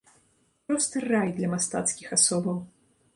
[0.69, 2.57] Проста рай для мастацкіх асобаў!